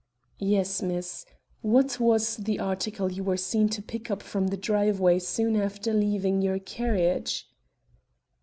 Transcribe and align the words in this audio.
"Yes, 0.39 0.81
miss. 0.81 1.27
What 1.61 1.99
was 1.99 2.37
the 2.37 2.59
article 2.59 3.11
you 3.11 3.23
were 3.23 3.37
seen 3.37 3.69
to 3.69 3.83
pick 3.83 4.09
up 4.09 4.23
from 4.23 4.47
the 4.47 4.57
driveway 4.57 5.19
soon 5.19 5.55
after 5.55 5.93
leaving 5.93 6.41
your 6.41 6.57
carriage?" 6.57 7.47